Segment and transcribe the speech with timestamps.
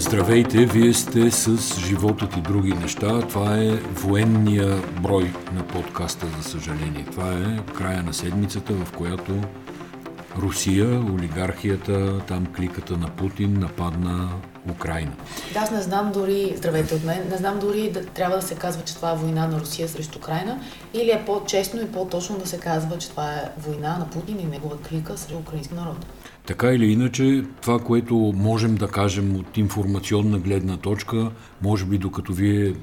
[0.00, 3.20] Здравейте, вие сте с Животът и други неща.
[3.20, 7.06] Това е военния брой на подкаста, за съжаление.
[7.10, 9.32] Това е края на седмицата, в която
[10.38, 14.30] Русия, олигархията, там кликата на Путин нападна
[14.70, 15.12] Украина.
[15.52, 18.54] Да, аз не знам дори, здравейте от мен, не знам дори да трябва да се
[18.54, 20.60] казва, че това е война на Русия срещу Украина,
[20.94, 24.44] или е по-честно и по-точно да се казва, че това е война на Путин и
[24.44, 26.06] негова клика срещу украински народ.
[26.50, 31.30] Така или иначе, това, което можем да кажем от информационна гледна точка,
[31.62, 32.74] може би докато вие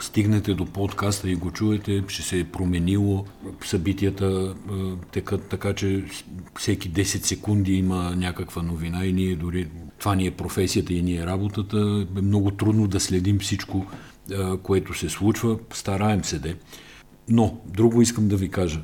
[0.00, 3.24] стигнете до подкаста и го чуете, ще се е променило
[3.64, 4.54] събитията,
[5.12, 6.04] текат така, че
[6.58, 9.68] всеки 10 секунди има някаква новина и ние дори,
[9.98, 13.86] това ни е професията и ни е работата, е много трудно да следим всичко,
[14.62, 16.56] което се случва, стараем се де.
[17.28, 18.80] Но, друго искам да ви кажа.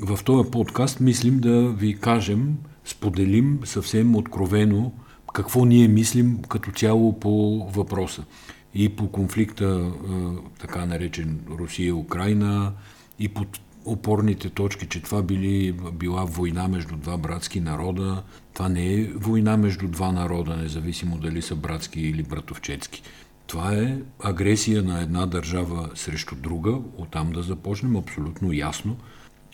[0.00, 2.54] В този подкаст мислим да ви кажем,
[2.88, 4.92] споделим съвсем откровено
[5.34, 8.24] какво ние мислим като цяло по въпроса
[8.74, 9.92] и по конфликта,
[10.58, 12.72] така наречен Русия-Украина,
[13.18, 13.44] и по
[13.84, 18.22] опорните точки, че това били, била война между два братски народа.
[18.54, 23.02] Това не е война между два народа, независимо дали са братски или братовчетски.
[23.46, 28.96] Това е агресия на една държава срещу друга, оттам да започнем абсолютно ясно.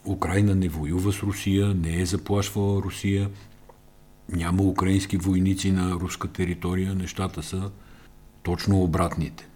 [0.06, 3.30] Украина не воюва с Русия, не е заплашвала Русия,
[4.32, 7.70] няма украински войници на руска територия, нещата са
[8.42, 9.48] точно обратните.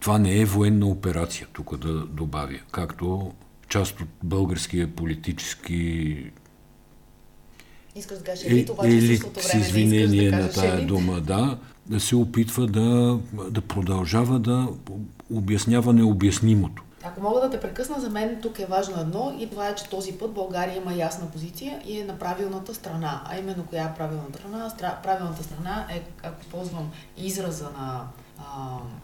[0.00, 3.32] Това не е военна операция, тук да добавя, както
[3.68, 6.30] част от българския политически
[7.96, 10.86] Искаш да кажеш елит, обаче елит, с извинение да на тая елит.
[10.86, 13.18] дума, да, да се опитва да,
[13.50, 14.68] да продължава да
[15.30, 16.82] обяснява необяснимото.
[17.02, 19.88] Ако мога да те прекъсна, за мен тук е важно едно и това е, че
[19.88, 23.22] този път България има ясна позиция и е на правилната страна.
[23.24, 24.70] А именно коя е правилната страна?
[24.70, 24.98] Стра...
[25.02, 28.06] Правилната страна е, ако ползвам израза на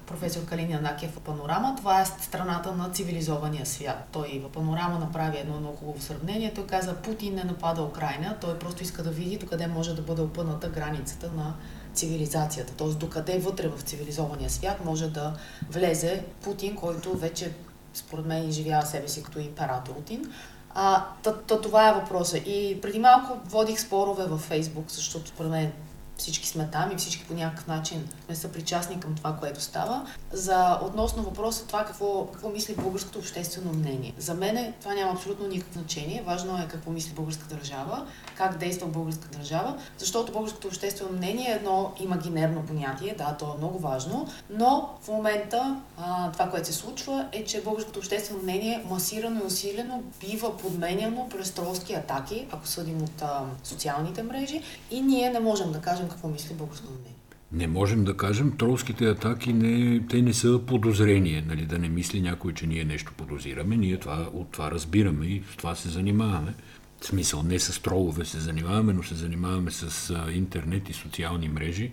[0.06, 4.08] професор Калиния Накев в Панорама, това е страната на цивилизования свят.
[4.12, 6.54] Той в Панорама направи едно много хубаво сравнение.
[6.54, 10.22] Той каза, Путин не напада Украина, той просто иска да види докъде може да бъде
[10.22, 11.54] опъната границата на
[11.94, 12.88] цивилизацията, т.е.
[12.88, 15.34] докъде вътре в цивилизования свят може да
[15.70, 17.52] влезе Путин, който вече
[17.96, 20.32] според мен изживява себе си като император Путин.
[20.74, 22.38] А, та, та, това е въпроса.
[22.38, 25.72] И преди малко водих спорове във Фейсбук, защото според мен
[26.16, 30.06] всички сме там и всички по някакъв начин не са причастни към това, което става.
[30.32, 34.14] За относно въпроса това какво, какво мисли българското обществено мнение.
[34.18, 36.22] За мен това няма абсолютно никакво значение.
[36.26, 41.54] Важно е какво мисли българска държава, как действа българска държава, защото българското обществено мнение е
[41.54, 46.72] едно имагинерно понятие, да, то е много важно, но в момента а, това, което се
[46.72, 52.66] случва е, че българското обществено мнение масирано и усилено бива подменяно през тролски атаки, ако
[52.66, 57.16] съдим от а, социалните мрежи и ние не можем да кажем какво мисли българското мнение.
[57.52, 62.20] Не можем да кажем, тролските атаки не, те не са подозрение, нали, да не мисли
[62.20, 63.76] някой, че ние нещо подозираме.
[63.76, 66.54] Ние това, от това разбираме и с това се занимаваме.
[67.00, 71.48] В смисъл, не с тролове се занимаваме, но се занимаваме с а, интернет и социални
[71.48, 71.92] мрежи.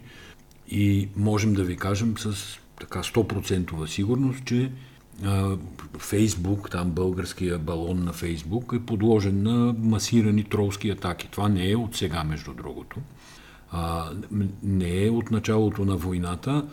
[0.70, 4.72] И можем да ви кажем с така 100% сигурност, че
[5.24, 5.58] а,
[5.98, 11.28] Фейсбук, там българския балон на Фейсбук е подложен на масирани тролски атаки.
[11.32, 13.00] Това не е от сега, между другото
[13.74, 14.12] а,
[14.64, 16.68] не е от началото на войната.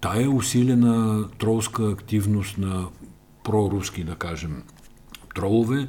[0.00, 2.88] Тая усилена тролска активност на
[3.44, 4.62] проруски, да кажем,
[5.34, 5.88] тролове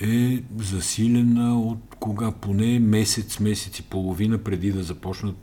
[0.00, 5.36] е засилена от кога поне месец, месец и половина преди да започнат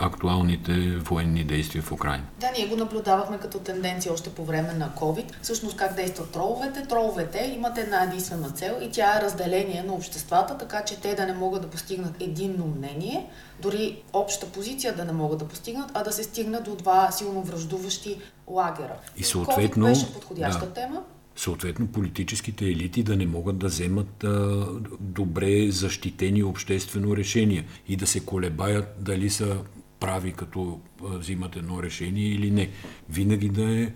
[0.00, 2.24] актуалните военни действия в Украина.
[2.40, 5.24] Да, ние го наблюдавахме като тенденция още по време на COVID.
[5.42, 6.86] Всъщност как действат троловете?
[6.86, 11.26] Троловете имат една единствена цел и тя е разделение на обществата, така че те да
[11.26, 13.26] не могат да постигнат единно мнение,
[13.62, 17.42] дори обща позиция да не могат да постигнат, а да се стигне до два силно
[17.42, 18.96] връждуващи лагера.
[19.16, 19.86] И съответно...
[19.86, 20.72] COVID беше подходяща да.
[20.72, 21.02] тема.
[21.36, 24.66] Съответно, политическите елити да не могат да вземат а,
[25.00, 29.56] добре защитени обществено решения и да се колебаят дали са
[30.00, 32.70] прави, като взимат едно решение или не.
[33.08, 33.92] Винаги да е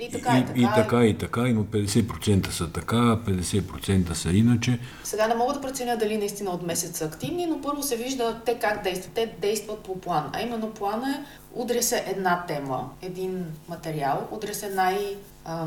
[0.00, 4.78] и така, и, и, и така, и така, има 50% са така, 50% са иначе.
[5.04, 8.40] Сега не мога да преценя дали наистина от месец са активни, но първо се вижда
[8.46, 9.12] те как действат.
[9.14, 10.30] Те действат по план.
[10.32, 11.24] А именно плана е
[11.54, 15.16] удря се една тема, един материал, удря се най-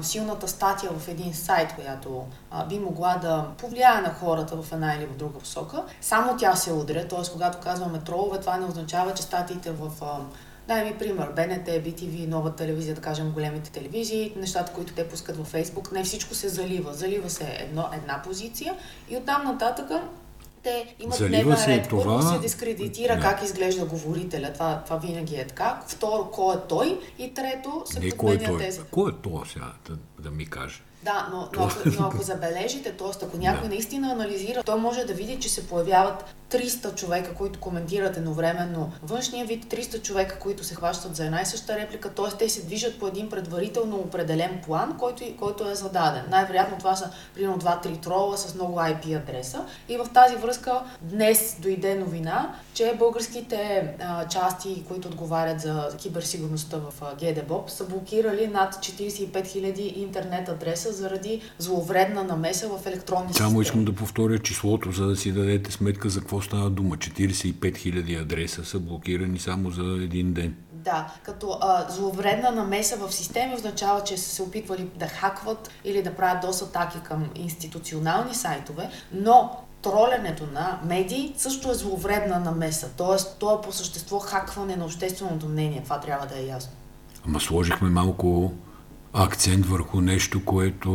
[0.01, 4.95] силната статия в един сайт, която а, би могла да повлияе на хората в една
[4.95, 5.83] или в друга посока.
[6.01, 7.31] Само тя се удря, т.е.
[7.31, 10.19] когато казваме тролове, това не означава, че статиите в а,
[10.67, 11.27] Дай ми пример.
[11.35, 16.03] БНТ, BTV, нова телевизия, да кажем големите телевизии, нещата, които те пускат във Фейсбук, не
[16.03, 16.93] всичко се залива.
[16.93, 18.75] Залива се едно, една позиция
[19.09, 19.91] и оттам нататък
[20.63, 21.89] те имат Залива дневен ред.
[21.89, 23.21] това- Първо се дискредитира Да.
[23.21, 24.53] как изглежда говорителя.
[24.53, 25.81] Това, това винаги е така.
[25.87, 26.99] Второ, кой е той?
[27.19, 28.57] И трето, се Не кой е той.
[28.57, 28.81] теза.
[28.83, 30.81] Кой е той сега, да, да ми каже?
[31.03, 33.25] Да, но, но, ако, но ако забележите, т.е.
[33.25, 38.17] ако някой наистина анализира, той може да види, че се появяват 300 човека, които коментират
[38.17, 42.37] едновременно външния вид, 300 човека, които се хващат за една и съща реплика, т.е.
[42.37, 46.23] те се движат по един предварително определен план, който, който е зададен.
[46.29, 49.65] Най-вероятно това са примерно 2-3 трола с много IP адреса.
[49.89, 56.77] И в тази връзка днес дойде новина, че българските а, части, които отговарят за киберсигурността
[56.77, 63.49] в ГДБОП, са блокирали над 45 000 интернет адреса заради зловредна намеса в електронни Само
[63.49, 63.61] системи.
[63.61, 66.95] искам да повторя числото, за да си дадете сметка за какво става дума.
[66.95, 70.55] 45 000 адреса са блокирани само за един ден.
[70.71, 76.03] Да, като а, зловредна намеса в системи означава, че са се опитвали да хакват или
[76.03, 79.51] да правят дос атаки към институционални сайтове, но
[79.81, 82.89] тролянето на медии също е зловредна намеса.
[82.97, 85.81] Тоест, то е по същество хакване на общественото мнение.
[85.83, 86.71] Това трябва да е ясно.
[87.27, 88.51] Ама сложихме малко
[89.13, 90.89] акцент върху нещо, което...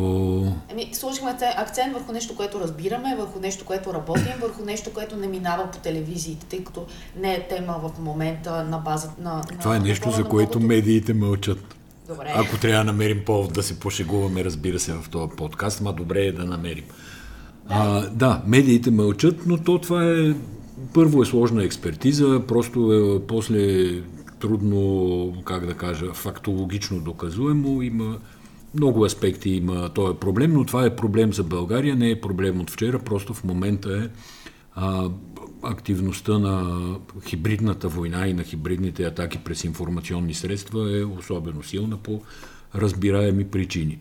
[0.69, 5.27] Еми, сложихме акцент- върху нещо, което разбираме, върху нещо, което работим, върху нещо, което не
[5.27, 6.87] минава по телевизиите, тъй като
[7.21, 9.43] не е тема в момента на база на...
[9.61, 11.75] Това е на нещо, за което многото- медиите мълчат.
[12.09, 12.33] Добре.
[12.37, 16.21] Ако трябва да намерим повод да се пошегуваме, разбира се, в този подкаст, ма добре
[16.21, 16.85] е да намерим.
[17.69, 20.35] А, да, медиите мълчат, но то това е...
[20.95, 23.91] Първо е сложна експертиза, просто е после
[24.41, 27.83] трудно, как да кажа, фактологично доказуемо.
[27.83, 28.19] Има
[28.75, 32.71] много аспекти, има този проблем, но това е проблем за България, не е проблем от
[32.71, 34.09] вчера, просто в момента е
[34.75, 35.11] а,
[35.63, 36.79] активността на
[37.27, 42.23] хибридната война и на хибридните атаки през информационни средства е особено силна по
[42.75, 43.99] разбираеми причини.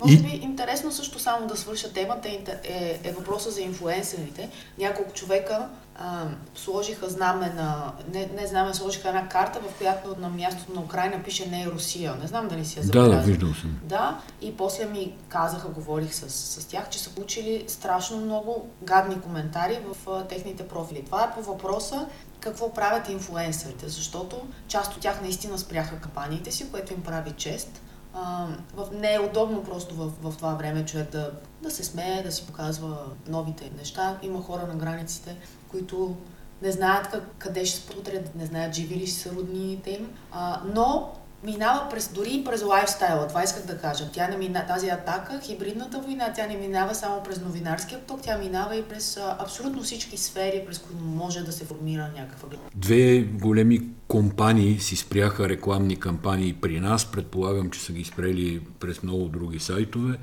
[0.00, 4.50] Може би интересно също само да свърша темата е, е, е въпроса за инфлуенсерите.
[4.78, 7.92] Няколко човека а, сложиха знаме на...
[8.12, 11.66] Не, не знаме, сложиха една карта, в която на мястото на Украина пише не е
[11.66, 12.14] Русия.
[12.14, 13.12] Не знам дали си я да, забелязал.
[13.12, 13.80] да, виждал съм.
[13.82, 19.20] Да, и после ми казаха, говорих с, с тях, че са получили страшно много гадни
[19.20, 21.04] коментари в а, техните профили.
[21.04, 22.06] Това е по въпроса
[22.40, 27.80] какво правят инфлуенсърите, защото част от тях наистина спряха кампаниите си, което им прави чест.
[28.14, 31.30] А, в, не е удобно просто в, в това време човек да,
[31.62, 32.98] да се смее, да си показва
[33.28, 34.18] новите неща.
[34.22, 35.36] Има хора на границите,
[35.72, 36.16] които
[36.62, 40.08] не знаят как, къде ще се не знаят живи ли са роднините им.
[40.32, 41.12] А, но
[41.44, 44.08] минава през, дори и през лайфстайла, това исках да кажа.
[44.12, 48.38] Тя не мина, тази атака, хибридната война, тя не минава само през новинарския поток, тя
[48.38, 53.22] минава и през а, абсолютно всички сфери, през които може да се формира някаква Две
[53.22, 57.12] големи компании си спряха рекламни кампании при нас.
[57.12, 60.18] Предполагам, че са ги спрели през много други сайтове,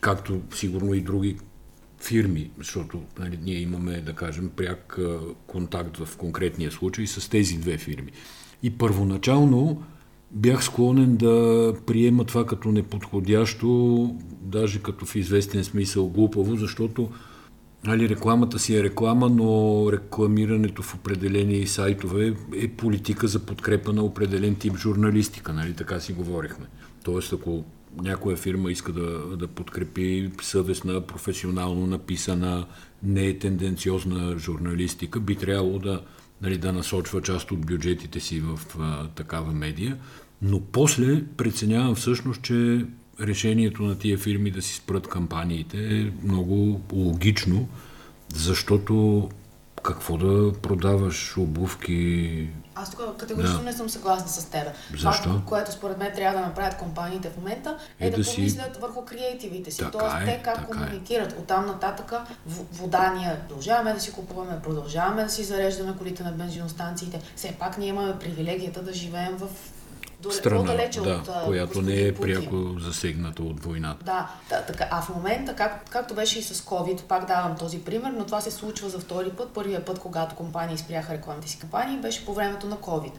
[0.00, 1.38] както сигурно и други
[2.00, 4.98] фирми, защото нали, ние имаме, да кажем, пряк
[5.46, 8.12] контакт в конкретния случай с тези две фирми.
[8.62, 9.82] И първоначално
[10.30, 17.10] бях склонен да приема това като неподходящо, даже като в известен смисъл глупаво, защото
[17.84, 24.02] Нали, рекламата си е реклама, но рекламирането в определени сайтове е политика за подкрепа на
[24.02, 25.52] определен тип журналистика.
[25.52, 26.66] Нали, така си говорихме.
[27.04, 27.64] Тоест, ако
[28.02, 32.66] някоя фирма иска да, да подкрепи съвестна, професионално написана,
[33.02, 36.02] не е тенденциозна журналистика, би трябвало да,
[36.42, 39.98] нали, да насочва част от бюджетите си в а, такава медия.
[40.42, 42.86] Но после преценявам всъщност, че
[43.20, 47.68] решението на тия фирми да си спрат кампаниите е много логично,
[48.34, 49.28] защото
[49.82, 52.48] какво да продаваш обувки?
[52.80, 53.64] Аз тук категорично Да.
[53.64, 54.68] не съм съгласна с теб.
[54.92, 55.22] Защо?
[55.22, 58.34] Това, което според мен трябва да направят компаниите в момента, е, Е да, да си-
[58.34, 59.78] помислят върху креативите си.
[59.78, 60.64] Така Тоест, е, те как е.
[60.64, 61.32] комуникират.
[61.32, 62.24] Оттам нататъка
[62.72, 67.20] вода ние продължаваме да си купуваме, продължаваме да си зареждаме колите на бензиностанциите.
[67.36, 69.48] Все пак ние имаме привилегията да живеем в
[70.30, 72.34] Страна, да, от която не е Путин.
[72.34, 74.04] пряко засегната от войната.
[74.04, 77.84] Да, та, така, а в момента, как, както беше и с COVID, пак давам този
[77.84, 79.50] пример, но това се случва за втори път.
[79.54, 83.12] Първия път, когато компании спряха рекламните си кампании, беше по времето на COVID.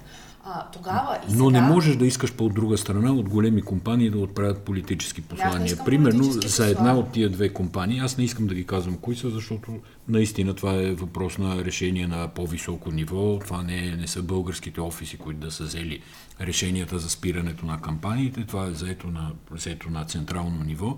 [0.44, 1.62] А, тогава и Но сега...
[1.62, 5.66] не можеш да искаш по друга страна от големи компании да отправят политически послания.
[5.66, 8.98] искам Примерно политически за една от тия две компании, аз не искам да ги казвам
[8.98, 13.40] кои са, защото наистина това е въпрос на решение на по-високо ниво.
[13.40, 16.02] Това не, е- не са българските офиси, които да са взели
[16.42, 18.46] решенията за спирането на кампаниите.
[18.46, 20.98] Това е заето на, заето на централно ниво.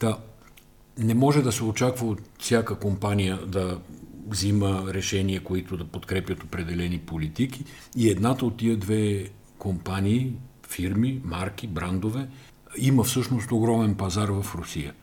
[0.00, 0.16] Та,
[0.98, 3.78] не може да се очаква от всяка компания да
[4.30, 7.64] взима решения, които да подкрепят определени политики.
[7.96, 10.32] И едната от тия две компании,
[10.68, 12.28] фирми, марки, брандове,
[12.76, 14.94] има всъщност огромен пазар в Русия.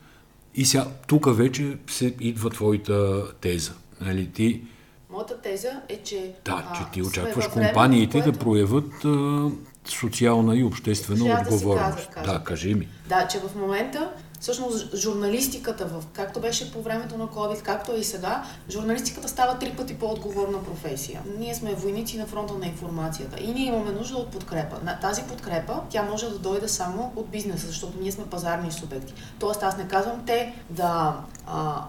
[0.56, 3.74] И сега, тук вече се идва твоята теза.
[4.02, 4.62] Нали, ти
[5.10, 6.34] Моята теза е, че...
[6.46, 8.32] Да, че ти очакваш време, компаниите което...
[8.32, 9.50] да проявят а,
[9.86, 11.96] социална и обществена да отговорност.
[11.96, 12.32] кажа, кажа.
[12.32, 12.88] да, кажи ми.
[13.10, 14.12] Да, че в момента
[14.46, 19.60] всъщност журналистиката, в, както беше по времето на COVID, както е и сега, журналистиката става
[19.60, 21.22] три пъти по-отговорна професия.
[21.38, 24.76] Ние сме войници на фронта на информацията и ние имаме нужда от подкрепа.
[24.84, 29.14] На тази подкрепа тя може да дойде само от бизнеса, защото ние сме пазарни субекти.
[29.40, 31.16] Тоест аз не казвам те да
[31.48, 31.84] а,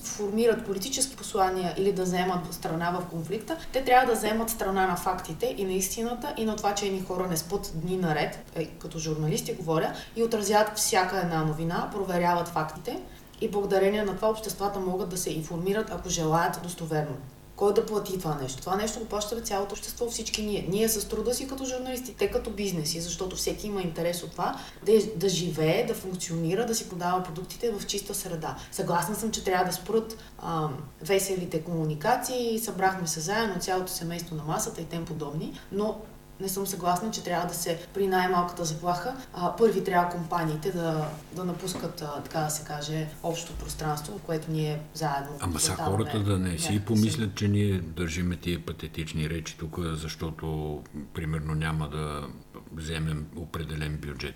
[0.00, 4.96] формират политически послания или да вземат страна в конфликта, те трябва да вземат страна на
[4.96, 8.66] фактите и на истината и на това, че едни хора не спът дни наред, е,
[8.66, 12.98] като журналисти говоря, и отразяват всяка една новина, проверяват фактите
[13.40, 17.16] и благодарение на това обществата могат да се информират, ако желаят достоверно.
[17.62, 18.60] Кой да плати това нещо?
[18.60, 20.66] Това нещо го плаща цялото общество, всички ние.
[20.68, 24.56] Ние с труда си като журналисти, те като бизнеси, защото всеки има интерес от това
[24.86, 28.56] да, да живее, да функционира, да си подава продуктите в чиста среда.
[28.72, 30.68] Съгласна съм, че трябва да спрат а,
[31.02, 36.00] веселите комуникации, събрахме се заедно, цялото семейство на масата и тем подобни, но
[36.42, 41.08] не съм съгласна, че трябва да се, при най-малката заплаха, а, първи трябва компаниите да,
[41.36, 45.36] да напускат, а, така да се каже, общото пространство, в което ние заедно.
[45.40, 50.78] Ама са хората да не си помислят, че ние държиме тия патетични речи тук, защото,
[51.14, 52.26] примерно, няма да
[52.72, 54.34] вземем определен бюджет.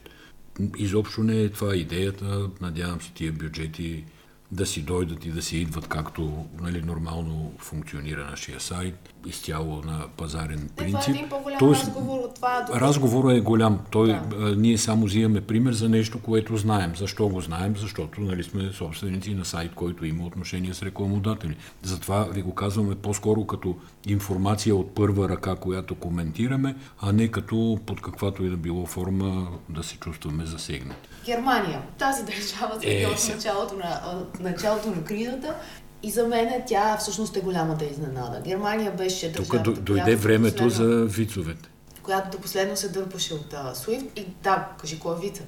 [0.78, 2.50] Изобщо не е това идеята.
[2.60, 4.04] Надявам се тия бюджети
[4.52, 10.04] да си дойдат и да си идват както нали, нормално функционира нашия сайт, изцяло на
[10.16, 11.00] пазарен принцип.
[11.00, 12.60] Това е един по-голям Тоест, разговор от това.
[12.60, 12.86] Докато...
[12.86, 13.78] Разговорът е голям.
[13.90, 14.22] Той, да.
[14.40, 16.92] а, ние само взимаме пример за нещо, което знаем.
[16.96, 17.76] Защо го знаем?
[17.76, 21.56] Защото нали, сме собственици на сайт, който има отношение с рекламодатели.
[21.82, 23.76] Затова ви го казваме по-скоро като
[24.06, 29.48] информация от първа ръка, която коментираме, а не като под каквато и да било форма
[29.68, 31.08] да се чувстваме засегнати.
[31.26, 31.82] Германия.
[31.98, 35.54] Тази държава е, от началото на, началото на кризата
[36.02, 38.42] и за мен тя всъщност е голямата изненада.
[38.44, 41.68] Германия беше държавата, Тук дойде времето последно, за вицовете.
[42.02, 44.08] Която до последно се дърпаше от uh, SWIFT.
[44.16, 45.42] И да, кажи кой е вица?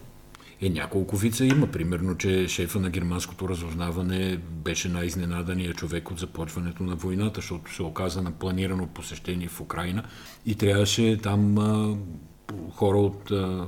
[0.63, 1.67] Е, няколко вица има.
[1.67, 7.83] Примерно, че шефа на германското разузнаване беше най-изненадания човек от започването на войната, защото се
[7.83, 10.05] оказа на планирано посещение в Украина
[10.47, 11.97] и трябваше там а,
[12.75, 13.67] хора от, а,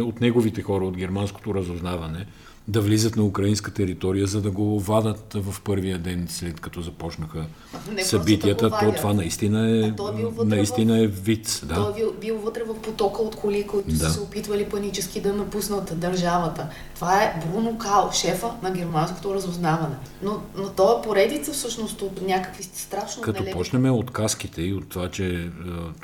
[0.00, 2.26] от неговите хора от германското разузнаване
[2.68, 7.46] да влизат на украинска територия, за да го вадат в първия ден, след като започнаха
[7.92, 8.70] Не събитията.
[8.70, 9.92] Да то това наистина е, е
[10.44, 11.60] наистина е вид.
[11.64, 11.74] Да.
[11.74, 13.96] Той е бил, бил вътре в потока от коли, които да.
[13.96, 16.68] са се опитвали панически да напуснат държавата.
[17.04, 19.96] Това е Бруно Кал, шефа на германското разузнаване.
[20.22, 23.52] Но, но то е поредица всъщност от някакви страшно Като нелеви...
[23.52, 25.48] почнем от каските и от това, че е,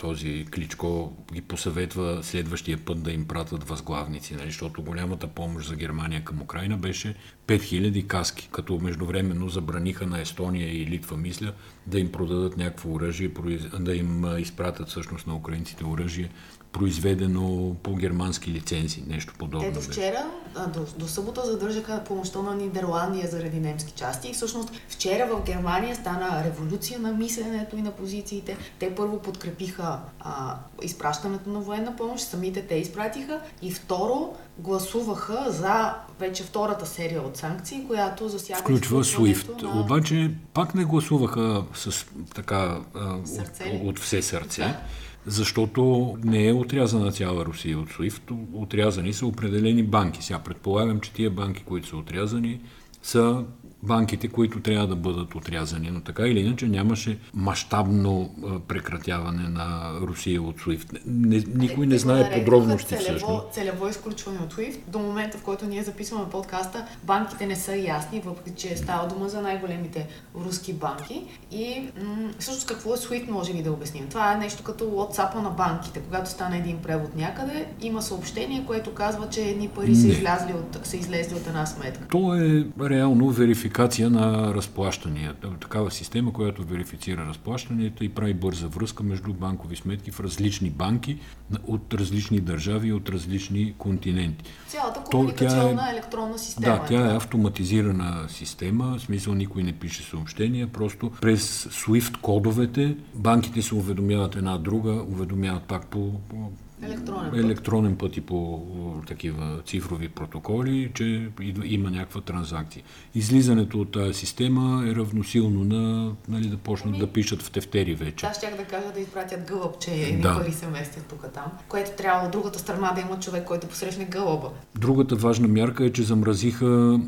[0.01, 4.47] този Кличко ги посъветва следващия път да им пратят възглавници, нали?
[4.47, 7.15] защото голямата помощ за Германия към Украина беше
[7.47, 11.53] 5000 каски, като междувременно забраниха на Естония и Литва, мисля,
[11.87, 13.31] да им продадат някакво оръжие,
[13.79, 16.31] да им изпратят всъщност на украинците оръжие,
[16.73, 19.61] произведено по германски лицензи, нещо подобно.
[19.61, 20.27] Те до вчера,
[20.75, 25.97] до, до събота задържаха помощта на Нидерландия заради немски части и всъщност вчера в Германия
[25.97, 28.57] стана революция на мисленето и на позициите.
[28.79, 35.95] Те първо подкрепиха а, изпращането на военна помощ, самите те изпратиха и второ гласуваха за
[36.21, 39.63] вече втората серия от санкции, която засяга Включва SWIFT.
[39.63, 39.81] На...
[39.81, 44.63] Обаче пак не гласуваха с така от, от все сърце.
[44.63, 44.81] Да
[45.27, 50.25] защото не е отрязана цяла Русия от SWIFT, отрязани са определени банки.
[50.25, 52.61] Сега предполагам, че тия банки, които са отрязани,
[53.03, 53.45] са
[53.83, 55.91] банките, които трябва да бъдат отрязани.
[55.91, 58.35] Но така или иначе нямаше мащабно
[58.69, 61.01] прекратяване на Русия от SWIFT.
[61.07, 63.53] Не, никой не знае подробности целево, всъщност.
[63.53, 64.79] Целево изключване от SWIFT.
[64.89, 69.29] До момента, в който ние записваме подкаста, банките не са ясни, въпреки че става дума
[69.29, 70.09] за най-големите
[70.45, 71.25] руски банки.
[71.51, 74.07] И м- всъщност какво е SWIFT, може ли да обясним?
[74.09, 76.01] Това е нещо като WhatsApp на банките.
[76.01, 80.87] Когато стане един превод някъде, има съобщение, което казва, че едни пари са, излязли от,
[80.87, 82.09] са излезли от една сметка.
[82.09, 85.51] То е реално верификация на разплащанията.
[85.61, 91.19] Такава система, която верифицира разплащанията и прави бърза връзка между банкови сметки в различни банки
[91.67, 94.45] от различни държави и от различни континенти.
[94.69, 96.77] Цялата комуникационна е, електронна система.
[96.77, 102.97] Да, тя е автоматизирана система, в смисъл никой не пише съобщения, просто през SWIFT кодовете
[103.15, 106.51] банките се уведомяват една друга, уведомяват пак по, по
[106.83, 107.41] електронен път.
[107.41, 108.67] електронен път и по
[109.07, 111.29] такива цифрови протоколи, че
[111.65, 112.83] има някаква транзакция.
[113.15, 117.95] Излизането от тази система е равносилно на нали, да почнат ами, да пишат в тефтери
[117.95, 118.27] вече.
[118.27, 120.39] Да, щях да кажа да изпратят гълъб, че едни да.
[120.39, 124.05] пари се местят тук там, което трябва от другата страна да има човек, който посрещне
[124.05, 124.51] гълъба.
[124.79, 127.01] Другата важна мярка е, че замразиха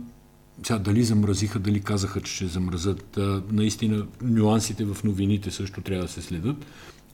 [0.63, 3.19] Сега дали замразиха, дали казаха, че ще замразят.
[3.51, 6.57] Наистина нюансите в новините също трябва да се следят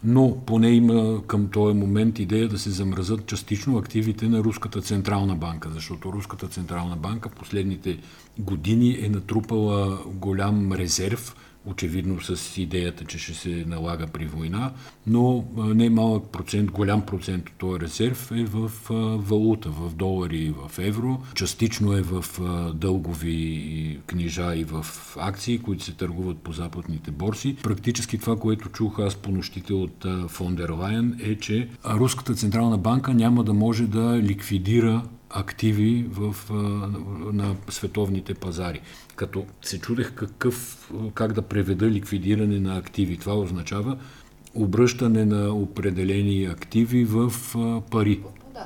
[0.04, 5.34] но поне има към този момент идея да се замразят частично активите на Руската Централна
[5.34, 7.98] банка, защото Руската Централна банка в последните
[8.38, 11.36] години е натрупала голям резерв
[11.70, 14.72] очевидно с идеята, че ще се налага при война,
[15.06, 18.70] но не малък процент, голям процент от този резерв е в
[19.18, 21.18] валута, в долари и в евро.
[21.34, 22.24] Частично е в
[22.74, 24.86] дългови книжа и в
[25.18, 27.56] акции, които се търгуват по западните борси.
[27.62, 33.14] Практически това, което чух аз по нощите от Фондер Лайен е, че Руската централна банка
[33.14, 36.36] няма да може да ликвидира активи в,
[37.32, 38.80] на световните пазари.
[39.16, 43.16] Като се чудех какъв, как да преведа ликвидиране на активи.
[43.16, 43.98] Това означава
[44.54, 47.32] обръщане на определени активи в
[47.90, 48.20] пари.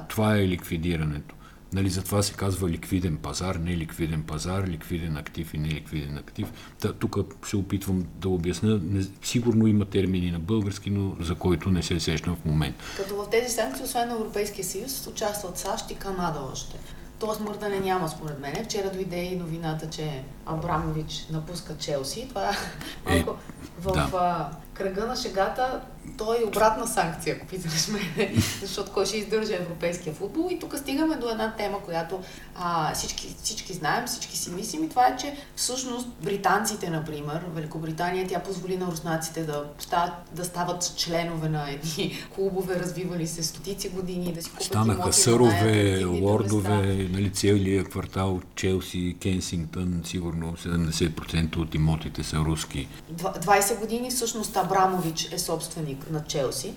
[0.08, 1.34] Това е ликвидирането.
[1.72, 6.52] Нали, затова се казва ликвиден пазар, не ликвиден пазар, ликвиден актив и неликвиден актив.
[6.80, 8.80] Та, тук се опитвам да обясня.
[8.82, 12.84] Не, сигурно има термини на български, но за който не се сещам в момента.
[12.96, 16.78] Като в тези санкции, освен на Европейския съюз, участват САЩ и Канада още.
[17.18, 18.64] Тоест мърдане няма според мен.
[18.64, 22.26] Вчера дойде и новината, че Абрамович напуска Челси.
[22.28, 23.36] Това е, малко
[23.78, 24.50] в да.
[24.82, 25.80] Кръга на шегата
[26.18, 30.48] то е обратна санкция, ако питаш мен, защото кой ще издържа европейския футбол.
[30.50, 32.20] И тук стигаме до една тема, която
[32.56, 38.26] а, всички, всички знаем, всички си мислим и това е, че всъщност британците, например, Великобритания,
[38.28, 43.88] тя позволи на руснаците да стават, да стават членове на едни клубове, развивали се стотици
[43.88, 51.74] години, да си купят Станаха сърове, лордове, нали, целият квартал Челси, Кенсингтън, сигурно 70% от
[51.74, 52.88] имотите са руски.
[53.12, 56.74] 20 години всъщност Абрамович е собственик на Челси.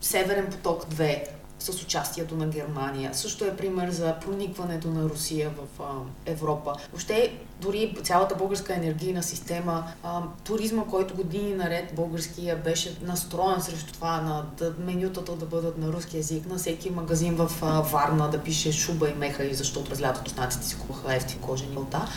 [0.00, 1.22] Северен поток 2
[1.58, 3.14] с участието на Германия.
[3.14, 5.84] Също е пример за проникването на Русия в
[6.26, 6.74] Европа.
[6.92, 9.84] Въобще, дори цялата българска енергийна система,
[10.44, 15.92] туризма, който години наред българския беше настроен срещу това на да, менютата да бъдат на
[15.92, 17.50] руски язик, на всеки магазин в
[17.92, 21.76] Варна да пише шуба и меха, и защото през лятото знаците си купаха ефти кожени
[21.76, 22.08] лта.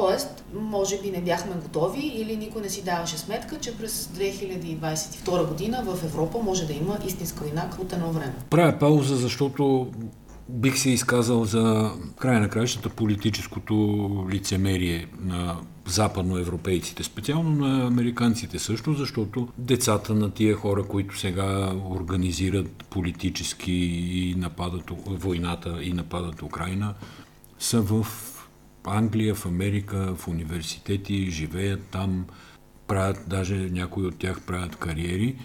[0.00, 5.48] Тоест, може би не бяхме готови или никой не си даваше сметка, че през 2022
[5.48, 8.34] година в Европа може да има истинска война от едно време.
[8.50, 9.90] Правя пауза, защото
[10.48, 13.74] бих се изказал за края на краищата политическото
[14.30, 22.84] лицемерие на западноевропейците, специално на американците също, защото децата на тия хора, които сега организират
[22.90, 26.94] политически и нападат войната и нападат Украина,
[27.58, 28.06] са в
[28.84, 32.24] Англия, в Америка, в университети, живеят там,
[32.86, 35.36] правят, даже някои от тях правят кариери,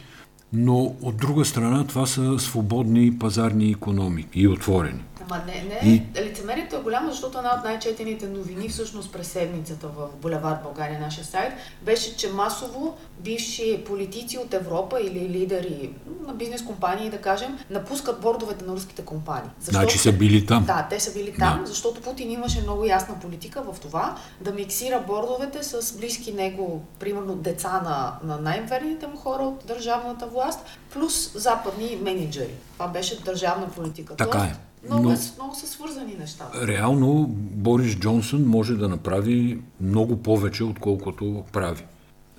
[0.54, 5.04] но от друга страна това са свободни пазарни економики и отворени.
[5.22, 5.90] Ама не, не.
[5.90, 6.22] И...
[6.24, 11.26] Лицемерието е голямо, защото една от най-четените новини всъщност през седмицата в Булевард България, нашия
[11.26, 15.94] сайт, беше, че масово бивши политици от Европа или лидери
[16.28, 19.50] на бизнес компании, да кажем, напускат бордовете на руските компании.
[19.60, 20.66] Защото, значи са били там.
[20.66, 21.66] Да, те са били там, да.
[21.66, 27.36] защото Путин имаше много ясна политика в това да миксира бордовете с близки него, примерно
[27.36, 30.60] деца на, на най-верните му хора от държавната власт,
[30.94, 32.54] плюс западни менеджери.
[32.74, 34.16] Това беше държавна политика.
[34.16, 34.67] Така е.
[34.86, 36.68] Много, Но, е, много са свързани нещата.
[36.68, 41.84] Реално Борис Джонсън може да направи много повече, отколкото прави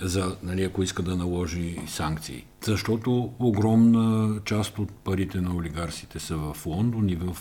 [0.00, 2.44] за, нали, ако иска да наложи санкции.
[2.64, 7.36] Защото огромна част от парите на олигарсите са в Лондон и в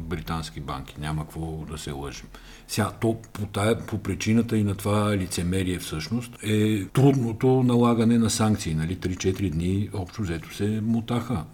[0.00, 0.94] британски банки.
[1.00, 2.26] Няма какво да се лъжим.
[2.68, 8.30] Сега, то по, тая, по причината и на това лицемерие всъщност е трудното налагане на
[8.30, 8.74] санкции.
[8.74, 8.96] Нали?
[8.96, 11.44] 3-4 дни общо взето се мутаха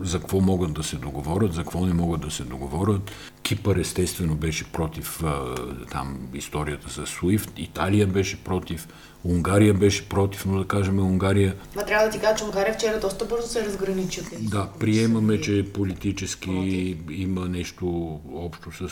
[0.00, 3.10] за какво могат да се договорят, за какво не могат да се договорят.
[3.42, 5.22] Кипър естествено беше против
[5.90, 8.88] там историята с Суифт, Италия беше против,
[9.24, 11.56] Унгария беше против, но да кажем Унгария...
[11.76, 15.72] Ма трябва да ти кажа, че Унгария вчера доста бързо се разграничи Да, приемаме, че
[15.72, 17.20] политически против.
[17.20, 18.88] има нещо общо с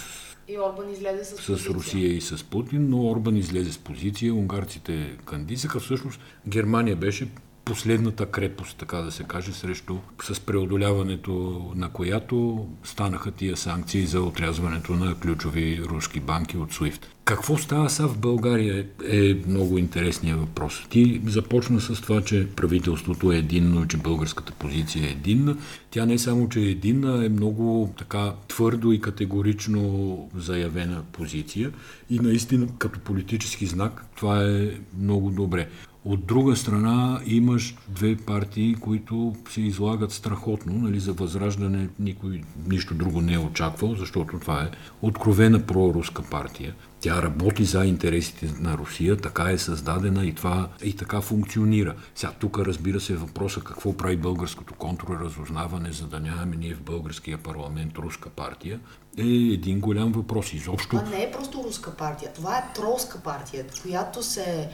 [0.49, 5.17] и Орбан излезе с, с Русия и с Путин, но Орбан излезе с позиция, унгарците
[5.25, 5.81] кандисаха.
[5.81, 7.29] Всъщност Германия беше
[7.69, 14.21] последната крепост, така да се каже, срещу с преодоляването на която станаха тия санкции за
[14.21, 17.05] отрязването на ключови руски банки от SWIFT.
[17.25, 20.87] Какво става са в България е много интересният въпрос.
[20.91, 25.57] Ти започна с това, че правителството е единно, че българската позиция е единна.
[25.91, 31.73] Тя не само, че е единна, е много така твърдо и категорично заявена позиция
[32.11, 35.69] и наистина като политически знак това е много добре.
[36.05, 40.73] От друга страна имаш две партии, които се излагат страхотно.
[40.73, 44.71] Нали, за възраждане никой нищо друго не е очаквал, защото това е
[45.03, 46.75] откровена проруска партия.
[47.01, 51.95] Тя работи за интересите на Русия, така е създадена и това и така функционира.
[52.15, 57.39] Сега тук разбира се въпроса какво прави българското контрразузнаване, за да нямаме ние в българския
[57.39, 58.81] парламент руска партия,
[59.19, 60.53] е един голям въпрос.
[60.53, 60.89] Изобщо...
[60.89, 64.69] Това не е просто руска партия, това е тролска партия, която се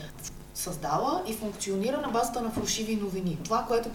[0.55, 3.37] създава и функционира на базата на фалшиви новини.
[3.43, 3.89] Това, което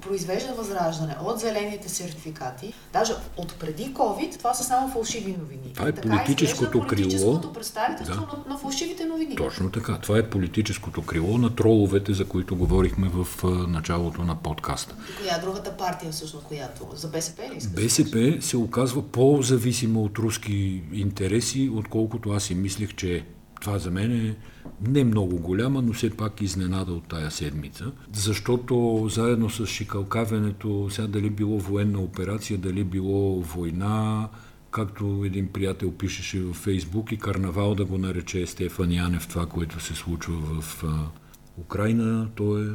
[0.00, 5.72] произвежда възраждане от зелените сертификати, даже от преди COVID, това са само фалшиви новини.
[5.74, 6.86] Това е така политическото крило.
[6.88, 8.36] Политическото представителство да.
[8.36, 9.36] на, на фалшивите новини.
[9.36, 9.98] Точно така.
[9.98, 13.26] Това е политическото крило на троловете, за които говорихме в
[13.68, 14.96] началото на подкаста.
[15.10, 16.88] И коя е другата партия всъщност, която?
[16.94, 17.74] За БСП ли искаш?
[17.74, 23.22] БСП се оказва по-зависима от руски интереси, отколкото аз си мислех, че е.
[23.62, 24.36] Това за мен е
[24.88, 31.08] не много голяма, но все пак изненада от тая седмица, защото заедно с шикалкавенето, сега
[31.08, 34.28] дали било военна операция, дали било война,
[34.70, 39.80] както един приятел пишеше във Фейсбук и карнавал да го нарече Стефан Янев, това, което
[39.80, 40.84] се случва в
[41.58, 42.66] Украина, то е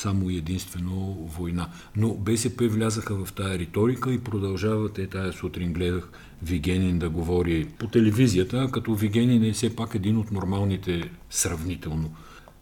[0.00, 1.68] само единствено война.
[1.96, 4.98] Но БСП влязаха в тая риторика и продължават.
[4.98, 6.08] Е, тая сутрин гледах
[6.42, 12.14] Вигенин да говори по телевизията, като Вигенин е все пак един от нормалните сравнително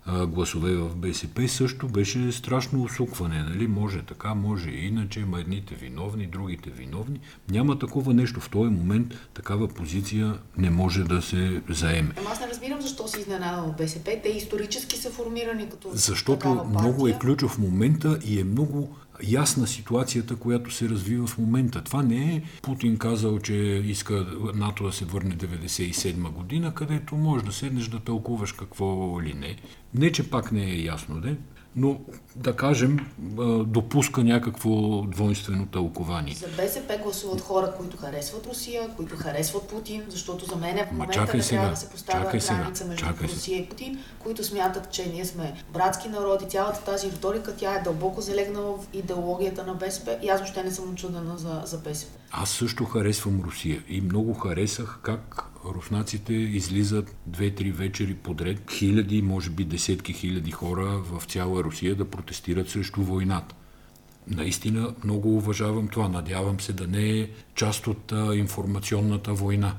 [0.07, 3.43] гласове в БСП, също беше страшно усукване.
[3.43, 3.67] Нали?
[3.67, 7.21] Може така, може и иначе, има едните виновни, другите виновни.
[7.51, 8.41] Няма такова нещо.
[8.41, 12.11] В този момент такава позиция не може да се заеме.
[12.19, 14.21] Ама аз не разбирам защо си изненадан от БСП.
[14.23, 19.67] Те исторически са формирани като Защото много е ключов в момента и е много ясна
[19.67, 21.85] ситуацията, която се развива в момента.
[21.85, 27.47] Това не е Путин казал, че иска НАТО да се върне 97 година, където можеш
[27.47, 29.57] да седнеш да тълкуваш какво ли не.
[29.95, 31.37] Не, че пак не е ясно, де?
[31.77, 32.01] Но
[32.37, 32.99] да кажем,
[33.67, 36.35] допуска някакво двойствено тълкование.
[36.35, 41.37] За БСП гласуват хора, които харесват Русия, които харесват Путин, защото за мен в момента
[41.37, 45.25] не трябва да се поставя граница между чакай Русия и Путин, които смятат, че ние
[45.25, 46.45] сме братски народи.
[46.49, 50.71] Цялата тази риторика, тя е дълбоко залегнала в идеологията на БСП и аз въобще не
[50.71, 52.13] съм очудена за, за БСП.
[52.31, 59.51] Аз също харесвам Русия и много харесах как руснаците излизат две-три вечери подред, хиляди, може
[59.51, 63.55] би десетки хиляди хора в цяла Русия да протестират срещу войната.
[64.29, 66.09] Наистина много уважавам това.
[66.09, 69.75] Надявам се да не е част от информационната война.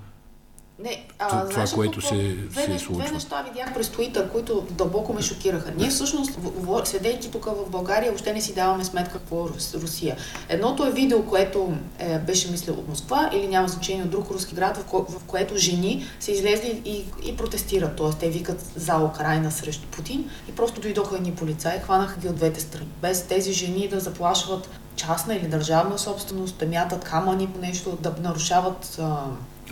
[0.86, 3.04] Не, а, това, знаеш, което се, две, се случва.
[3.04, 5.72] Две неща видях през Twitter, които дълбоко ме шокираха.
[5.78, 6.40] Ние всъщност,
[6.84, 10.18] седейки тук в България, въобще не си даваме сметка какво е Русия.
[10.50, 14.56] Едното е видео, което е, беше мисля от Москва или няма значение от друг руски
[14.56, 17.96] град, в, ко, в което жени са излезли и, и протестират.
[17.96, 22.36] Тоест те викат за Украина срещу Путин и просто дойдоха едни полицаи, хванаха ги от
[22.36, 22.88] двете страни.
[23.02, 28.16] Без тези жени да заплашват частна или държавна собственост, да мятат камъни по нещо, да
[28.22, 29.00] нарушават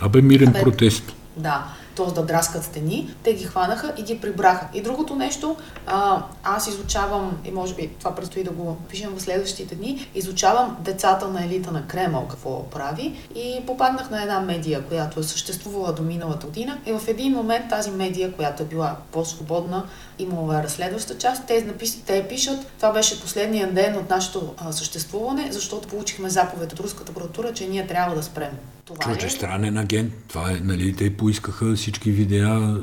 [0.00, 1.02] Абе мирен Абе, протест.
[1.36, 2.12] Да, т.е.
[2.12, 4.66] да драскат стени, те ги хванаха и ги прибраха.
[4.74, 9.22] И другото нещо, а, аз изучавам, и може би това предстои да го пишем в
[9.22, 14.82] следващите дни, изучавам децата на елита на Кремъл какво прави и попаднах на една медия,
[14.82, 18.96] която е съществувала до миналата година и в един момент тази медия, която е била
[19.12, 19.86] по-свободна,
[20.18, 22.02] имала разследваща част, те, напис...
[22.06, 27.12] те пишат, това беше последния ден от нашето а, съществуване, защото получихме заповед от руската
[27.14, 28.58] прокуратура, че ние трябва да спрем.
[28.84, 29.30] Това е...
[29.30, 30.12] странен агент.
[30.28, 32.76] Това е, нали, те поискаха всички видеа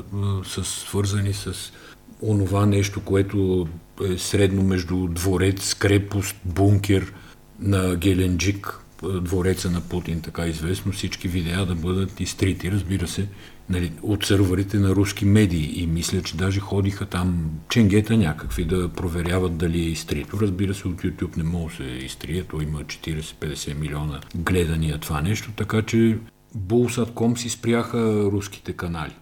[0.44, 1.72] с, свързани с
[2.20, 3.68] онова нещо, което
[4.10, 7.12] е средно между дворец, крепост, бункер
[7.60, 13.28] на Геленджик, двореца на Путин, така известно, всички видеа да бъдат изтрити, разбира се,
[13.70, 15.82] нали, от сървърите на руски медии.
[15.82, 20.40] И мисля, че даже ходиха там ченгета някакви да проверяват дали е изтрито.
[20.40, 25.22] Разбира се, от YouTube не може да се изтрие, то има 40-50 милиона гледания това
[25.22, 26.18] нещо, така че
[26.54, 29.16] Булсатком си спряха руските канали.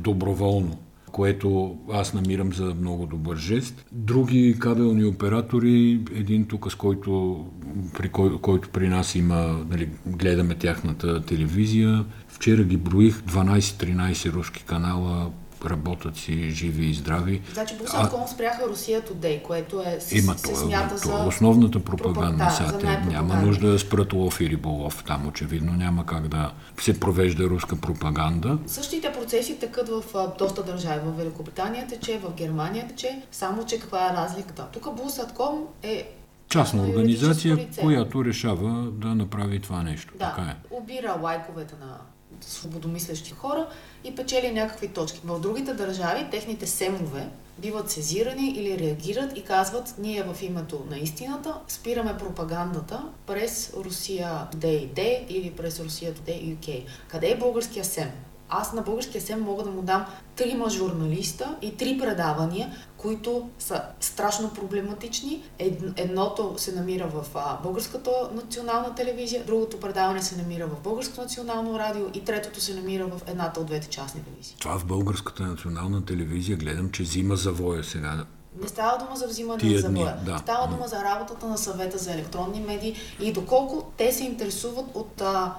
[0.00, 0.78] Доброволно
[1.14, 3.86] което аз намирам за много добър жест.
[3.92, 7.44] Други кабелни оператори, един тук, с който
[7.98, 14.64] при, кой, който при нас има, нали, гледаме тяхната телевизия, вчера ги броих 12-13 руски
[14.64, 15.30] канала
[15.66, 17.42] работят си живи и здрави.
[17.52, 18.28] Значи Бусатком а...
[18.28, 21.24] спряха Русия Today, което е, се, Има, се смята това, за...
[21.24, 22.56] Основната пропаганда.
[22.60, 25.04] Да, те, няма нужда да спрат Лов и Риболов.
[25.06, 28.58] Там очевидно няма как да се провежда руска пропаганда.
[28.66, 30.02] Същите процеси тъкат в
[30.38, 31.00] доста държави.
[31.04, 33.22] В Великобритания тече, в Германия тече.
[33.32, 34.66] Само, че каква е разликата?
[34.72, 36.08] Тук Бусатком е
[36.48, 40.12] частна организация, която решава да направи това нещо.
[40.18, 40.56] Да, така е.
[40.70, 41.98] убира лайковете на
[42.50, 43.68] свободомислещи хора
[44.04, 45.20] и печели някакви точки.
[45.24, 47.28] В другите държави техните семове
[47.58, 54.48] биват сезирани или реагират и казват, ние в името на истината спираме пропагандата през Русия
[54.56, 56.84] Day или през Русия Today UK.
[57.08, 58.10] Къде е българския СЕМ?
[58.60, 60.04] Аз на българския СЕМ мога да му дам
[60.36, 65.42] трима журналиста и три предавания, които са страшно проблематични.
[65.96, 67.26] Едното се намира в
[67.62, 73.06] Българската национална телевизия, другото предаване се намира в Българското национално радио и третото се намира
[73.06, 74.56] в едната от двете частни телевизии.
[74.58, 78.24] Това в Българската национална телевизия гледам, че взима завоя сега.
[78.62, 80.16] Не става дума за взимане на завоя.
[80.26, 80.38] Да.
[80.38, 85.20] Става дума за работата на съвета за електронни медии и доколко те се интересуват от
[85.20, 85.54] а,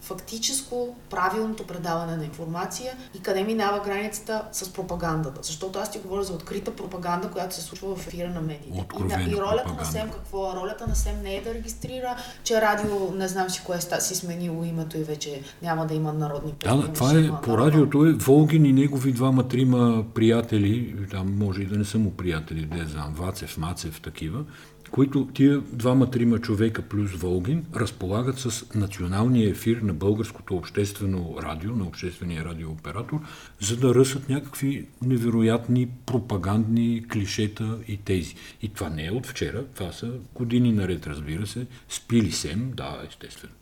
[0.00, 5.40] фактическо правилното предаване на информация и къде минава границата с пропагандата.
[5.42, 8.86] Защото аз ти говоря за открита пропаганда, която се случва в ефира на медиите.
[9.00, 9.82] И, на, и ролята пропаганда.
[9.82, 10.56] на СЕМ какво?
[10.56, 14.64] Ролята на СЕМ не е да регистрира, че радио не знам си кое си сменило
[14.64, 18.72] името и вече няма да има народни Да, това е, по радиото е Волгин и
[18.72, 24.00] негови двама-трима приятели, там може и да не са му приятели, не знам, Вацев, Мацев,
[24.00, 24.44] такива,
[24.90, 31.84] които тия двама-трима човека плюс Волгин разполагат с националния ефир на българското обществено радио, на
[31.84, 33.20] обществения радиооператор,
[33.60, 38.34] за да ръсат някакви невероятни пропагандни клишета и тези.
[38.62, 41.66] И това не е от вчера, това са години наред, разбира се.
[41.88, 43.52] Спили сем, да, естествено.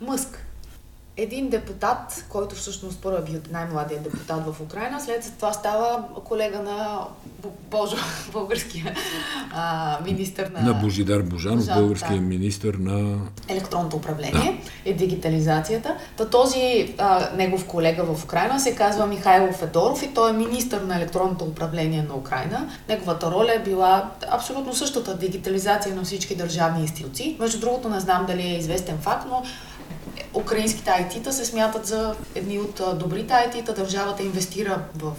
[0.00, 0.45] Мъск
[1.16, 6.62] един депутат, който всъщност първо е бил най-младият депутат в Украина, след това става колега
[6.62, 7.06] на
[7.70, 7.96] Божо,
[8.32, 8.94] българския
[9.52, 10.60] а, министр на...
[10.60, 12.22] На Божидар Божанов, Божан, българския да.
[12.22, 13.18] министр на...
[13.48, 14.90] Електронното управление да.
[14.90, 15.96] и дигитализацията.
[16.16, 20.80] Та този а, негов колега в Украина се казва Михайло Федоров и той е министр
[20.80, 22.70] на електронното управление на Украина.
[22.88, 27.36] Неговата роля е била абсолютно същата дигитализация на всички държавни институции.
[27.40, 29.42] Между другото, не знам дали е известен факт, но
[30.36, 33.72] украинските IT-та се смятат за едни от добрите IT-та.
[33.72, 35.12] Държавата инвестира в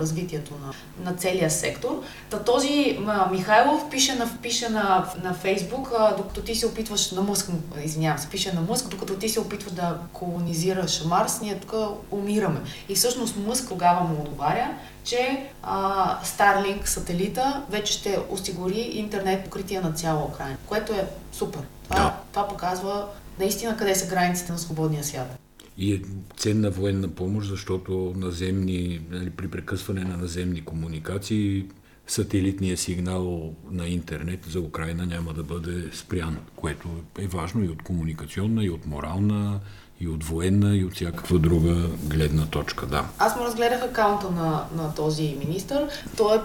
[0.00, 0.72] развитието на,
[1.10, 2.02] на целия сектор.
[2.30, 2.98] Та този
[3.30, 7.50] Михайлов пише на, пише на, на Фейсбук, докато ти се опитваш на Мъск,
[7.84, 11.74] извинявам се, пише на Мъск, докато ти се опитваш да колонизираш Марс, ние тук
[12.10, 12.60] умираме.
[12.88, 14.70] И всъщност Мъск тогава му отговаря,
[15.04, 21.60] че а, Starlink сателита вече ще осигури интернет покритие на цяла Украина, което е супер.
[21.84, 22.14] Това, да.
[22.32, 23.06] това показва
[23.40, 25.38] наистина къде са границите на свободния свят.
[25.78, 26.02] И е
[26.36, 31.64] ценна военна помощ, защото наземни, нали, при прекъсване на наземни комуникации
[32.06, 37.82] сателитния сигнал на интернет за Украина няма да бъде спрян, което е важно и от
[37.82, 39.60] комуникационна, и от морална,
[40.00, 42.86] и от военна, и от всякаква друга гледна точка.
[42.86, 43.08] Да.
[43.18, 45.88] Аз му разгледах акаунта на, на този министр.
[46.16, 46.40] Той е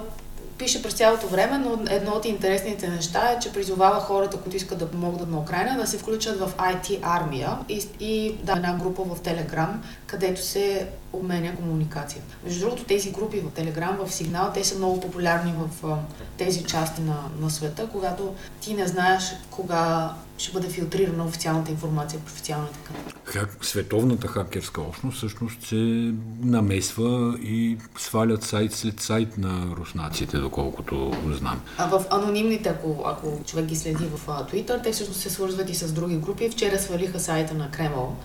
[0.58, 4.80] пише през цялото време, но едно от интересните неща е, че призовава хората, които искат
[4.80, 7.58] да помогнат на Украина, да се включат в IT армия.
[7.70, 9.84] И, и да една група в Телеграм,
[10.16, 12.22] където се обменя комуникация.
[12.44, 15.98] Между другото, тези групи в Телеграм, в Сигнал, те са много популярни в
[16.38, 22.20] тези части на, на света, когато ти не знаеш кога ще бъде филтрирана официалната информация
[22.20, 23.14] по официалните канали.
[23.26, 31.14] Хак, световната хакерска общност всъщност се намесва и свалят сайт след сайт на руснаците, доколкото
[31.32, 31.62] знам.
[31.78, 35.76] А в анонимните, ако, ако човек ги следи в Twitter, те всъщност се свързват и
[35.76, 36.50] с други групи.
[36.50, 38.16] Вчера свалиха сайта на Кремъл,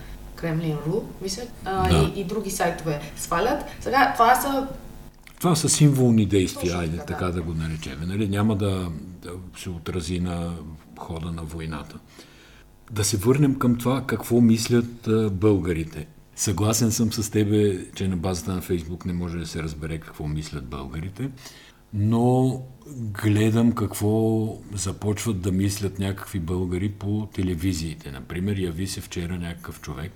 [0.41, 2.11] Кремлин.ру, мисля, а, да.
[2.15, 3.63] и, и други сайтове свалят.
[3.81, 4.67] Сега, това са
[5.39, 7.05] това са символни действия, айде да.
[7.05, 7.99] така да го наречем.
[8.07, 8.29] Нали?
[8.29, 8.91] Няма да,
[9.23, 10.53] да се отрази на
[10.97, 11.99] хода на войната.
[12.91, 16.07] Да се върнем към това какво мислят българите.
[16.35, 20.27] Съгласен съм с тебе, че на базата на Фейсбук не може да се разбере какво
[20.27, 21.29] мислят българите,
[21.93, 22.61] но
[23.23, 28.11] гледам какво започват да мислят някакви българи по телевизиите.
[28.11, 30.11] Например, яви се вчера някакъв човек,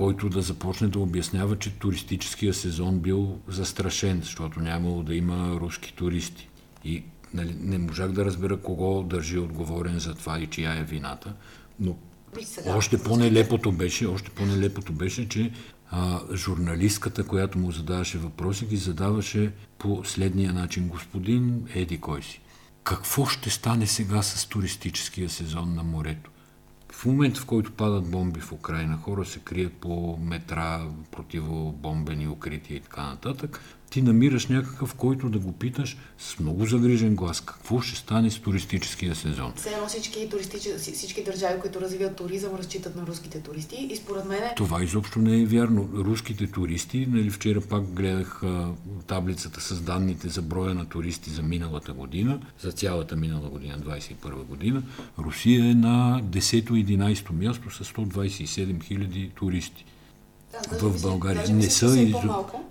[0.00, 5.94] който да започне да обяснява, че туристическия сезон бил застрашен, защото нямало да има руски
[5.94, 6.48] туристи.
[6.84, 11.34] И нали, не можах да разбера кого държи отговорен за това и чия е вината,
[11.80, 11.96] но
[12.42, 15.52] сега, още по-нелепото беше, още по-нелепото беше, че
[15.90, 20.88] а, журналистката, която му задаваше въпроси, ги задаваше по следния начин.
[20.88, 22.40] Господин Еди кой си?
[22.84, 26.30] Какво ще стане сега с туристическия сезон на морето?
[27.00, 32.76] В момента, в който падат бомби в Украина, хора се крият по метра, противобомбени укрития
[32.76, 37.40] и така нататък, ти намираш някакъв, който да го питаш с много загрижен глас.
[37.40, 39.52] Какво ще стане с туристическия сезон?
[39.56, 40.28] Все едно всички,
[40.78, 44.40] всички държави, които развиват туризъм, разчитат на руските туристи и според мен...
[44.56, 45.88] Това изобщо не е вярно.
[45.94, 48.68] Руските туристи, нали, вчера пак гледах а,
[49.06, 54.44] таблицата с данните за броя на туристи за миналата година, за цялата минала година, 21
[54.44, 54.82] година.
[55.18, 59.84] Русия е на 10-11 място с 127 000 туристи.
[60.80, 61.54] В България.
[61.54, 62.14] Не, са из...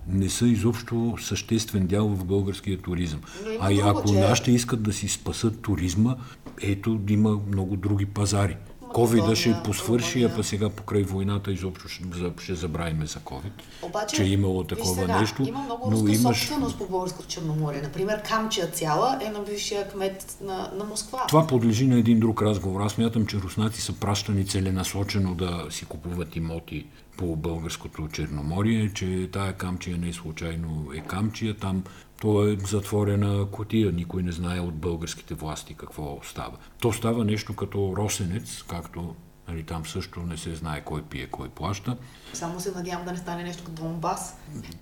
[0.08, 3.20] не са изобщо съществен дял в българския туризъм.
[3.60, 4.20] А и ако че...
[4.20, 6.16] нашите искат да си спасат туризма,
[6.62, 8.58] ето има много други пазари.
[8.94, 12.04] Ковида ще посвърши, а па сега покрай войната изобщо ще,
[12.40, 15.44] ще забравиме за ковид, Обаче, че е имало такова сега, нещо.
[15.48, 16.22] Има много но имаш...
[16.22, 17.82] собственост по българското Черноморие.
[17.82, 21.26] Например, Камчия цяла е на бившия кмет на, на Москва.
[21.28, 22.82] Това подлежи на един друг разговор.
[22.82, 26.86] Аз мятам, че руснаци са пращани целенасочено да си купуват имоти
[27.18, 31.58] по българското Черноморие, че тая камчия не е случайно е камчия.
[31.58, 31.84] Там
[32.22, 36.58] то е затворена котия, никой не знае от българските власти какво става.
[36.82, 39.16] То става нещо като росенец, както
[39.50, 41.98] Нали, там също не се знае кой пие, кой плаща.
[42.34, 44.38] Само се надявам да не стане нещо като Донбас.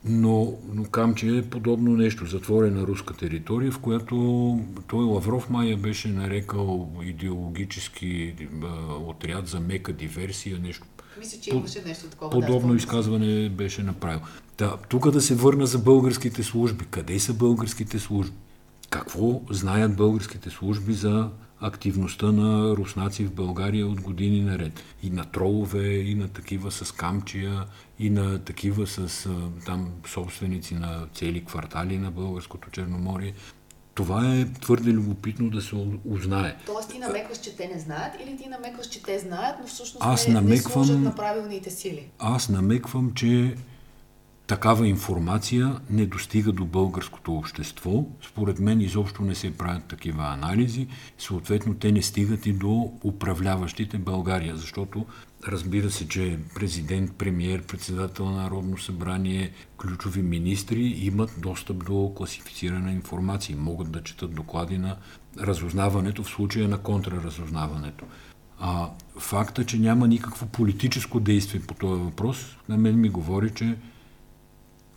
[0.06, 4.15] Но, но Камче е подобно нещо, затворена руска територия, в която
[4.88, 10.86] той Лавров Майя беше нарекал идеологически а, отряд за мека диверсия, нещо
[11.19, 12.32] мисля, че имаше нещо такова.
[12.32, 14.19] Подобно да, изказване беше направил.
[14.58, 16.86] Да, тук да се върна за българските служби.
[16.86, 18.36] Къде са българските служби?
[18.89, 24.84] Какво знаят българските служби за активността на руснаци в България от години наред.
[25.04, 27.65] И на тролове, и на такива с камчия,
[28.00, 29.30] и на такива с
[29.65, 33.34] там собственици на цели квартали на българското Черноморие.
[33.93, 36.56] Това е твърде любопитно да се узнае.
[36.65, 40.06] Тоест ти намекваш, че те не знаят или ти намекваш, че те знаят, но всъщност
[40.06, 42.10] аз не, намеквам, не служат на правилните сили?
[42.20, 43.56] Аз намеквам, че
[44.48, 48.06] такава информация не достига до българското общество.
[48.28, 50.88] Според мен изобщо не се правят такива анализи.
[51.18, 55.06] Съответно, те не стигат и до управляващите България, защото
[55.48, 62.92] разбира се, че президент, премьер, председател на Народно събрание, ключови министри имат достъп до класифицирана
[62.92, 63.58] информация.
[63.58, 64.96] Могат да четат доклади на
[65.40, 68.06] разузнаването, в случая на контраразузнаването.
[68.60, 73.76] А факта, че няма никакво политическо действие по този въпрос, на мен ми говори, че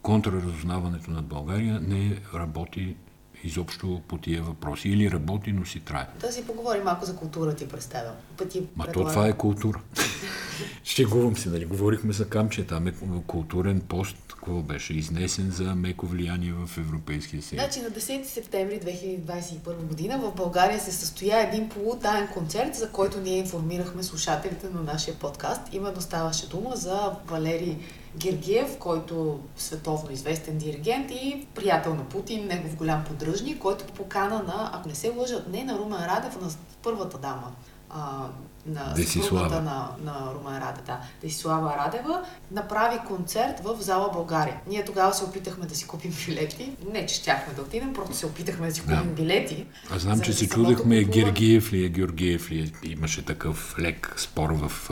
[0.02, 2.96] контраразузнаването над България не работи
[3.44, 4.88] изобщо по тия въпроси.
[4.88, 6.06] Или работи, но си трае.
[6.20, 8.14] Да си поговорим малко за култура, ти представям.
[8.36, 9.80] Пъти Ма то това е култура.
[10.84, 11.64] Шегувам се, нали?
[11.64, 12.92] Говорихме за камче, там е
[13.26, 17.62] културен пост, какво беше изнесен за меко влияние в Европейския съюз.
[17.62, 23.20] Значи на 10 септември 2021 година в България се състоя един полутаен концерт, за който
[23.20, 25.60] ние информирахме слушателите на нашия подкаст.
[25.72, 27.78] Именно ставаше дума за Валери
[28.16, 34.70] Гергиев, който световно известен диригент и приятел на Путин, негов голям поддръжник, който покана на,
[34.72, 36.50] ако не се лъжат, не на Румен Радев, на
[36.82, 37.52] първата дама,
[38.66, 44.60] на съпругата на, на Румен Радев, да, Десислава Радева, направи концерт в зала България.
[44.66, 46.72] Ние тогава се опитахме да си купим билети.
[46.92, 49.22] Не, че щяхме да отидем, просто се опитахме да си купим да.
[49.22, 49.66] билети.
[49.90, 52.88] Аз знам, че си чудехме Гергиев ли е, Георгиев ли е.
[52.88, 54.90] Имаше такъв лек спор в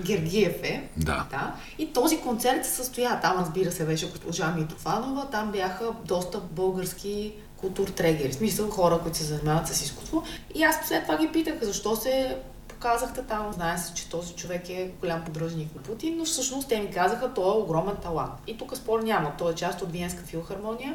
[0.00, 0.88] Гергиев е.
[0.96, 1.26] Да.
[1.30, 1.54] да.
[1.78, 3.20] И този концерт се състоя.
[3.20, 5.30] Там, разбира се, беше госпожа Митрофанова.
[5.30, 8.32] Там бяха доста български културтрегери.
[8.32, 10.22] В смисъл хора, които се занимават с изкуство.
[10.54, 12.36] И аз след това ги питах, защо се
[12.78, 13.52] показахте там.
[13.52, 17.34] Знае се, че този човек е голям поддръжник на Путин, но всъщност те ми казаха,
[17.34, 18.32] той е огромен талант.
[18.46, 19.32] И тук спор няма.
[19.38, 20.94] Той е част от Виенска филхармония.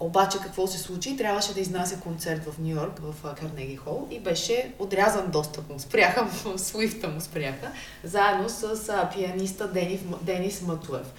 [0.00, 1.16] Обаче какво се случи?
[1.16, 5.78] Трябваше да изнася концерт в Нью Йорк, в Карнеги Хол и беше отрязан достъп му.
[5.78, 7.72] Спряха в Суифта му спряха,
[8.04, 11.12] заедно с а, пианиста Денис, Денис Матуев.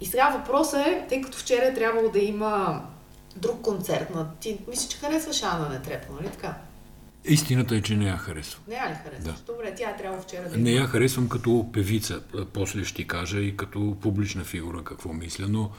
[0.00, 2.82] И сега въпросът е, тъй като вчера е трябвало да има
[3.36, 4.30] друг концерт на...
[4.40, 6.54] Ти мисля, че харесваш Ана Нетрепо, нали така?
[7.28, 8.62] Истината е, че не я харесвам.
[8.68, 9.34] Не я ли харесваш?
[9.34, 9.52] Да.
[9.52, 12.20] Добре, тя трябва вчера да Не я харесвам като певица,
[12.52, 15.70] после ще ти кажа и като публична фигура какво мисля, но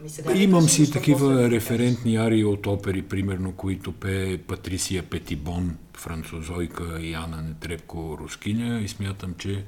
[0.00, 7.00] ми сега Имам си такива референтни арии от опери, примерно, които пее Патрисия Петибон, французойка
[7.00, 9.64] и Ана Нетрепко, рускиня и смятам, че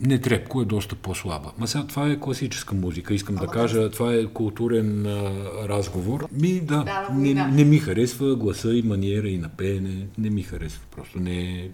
[0.00, 1.52] Нетрепко е доста по-слаба.
[1.58, 5.32] Ма сега това е класическа музика, искам Ама да кажа, това е културен а,
[5.68, 6.26] разговор.
[6.32, 10.42] Ми, да, да не, не ми харесва гласа и маниера и на пеене, не ми
[10.42, 11.68] харесва, просто не е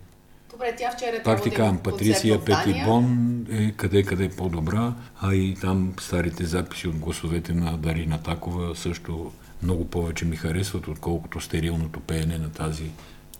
[0.56, 6.44] Добре, тя вчера Пак ти казвам, Патрисия Петибон е къде-къде по-добра, а и там старите
[6.44, 12.50] записи от гласовете на Дарина Такова също много повече ми харесват, отколкото стерилното пеене на
[12.50, 12.90] тази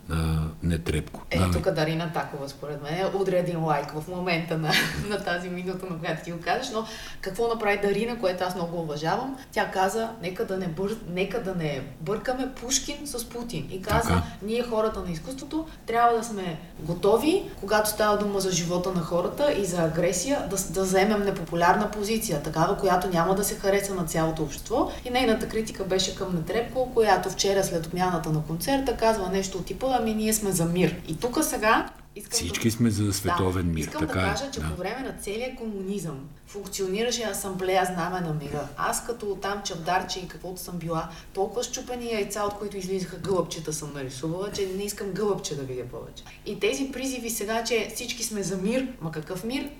[0.08, 1.20] на Нетрепко.
[1.30, 4.72] Е, да, тук Дарина Такова, според мен, удря един лайк в момента на,
[5.08, 6.84] на тази минута, на която ти го кажеш, но
[7.20, 9.36] какво направи Дарина, което аз много уважавам?
[9.52, 10.96] Тя каза, нека да не, бър...
[11.08, 13.68] нека да не бъркаме Пушкин с Путин.
[13.70, 14.22] И каза, така.
[14.42, 19.52] ние хората на изкуството трябва да сме готови, когато става дума за живота на хората
[19.52, 24.04] и за агресия, да, да вземем непопулярна позиция, такава, която няма да се хареса на
[24.04, 24.90] цялото общество.
[25.04, 29.66] И нейната критика беше към Нетрепко, която вчера след отмяната на концерта казва нещо от
[29.66, 31.02] типа ами ние сме за мир.
[31.08, 33.80] И тук сега Искам Всички сме за световен да, мир.
[33.80, 34.30] Искам така да е.
[34.30, 34.70] кажа, че да.
[34.70, 38.68] по време на целия комунизъм функционираше асамблея знаме на мира.
[38.76, 43.72] Аз като там чавдарче и каквото съм била, толкова щупени яйца, от които излизаха гълъбчета
[43.72, 46.24] съм нарисувала, че не искам гълъбче да видя повече.
[46.46, 49.70] И тези призиви сега, че всички сме за мир, ма какъв мир?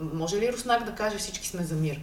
[0.00, 2.00] Може ли Руснак да каже всички сме за мир?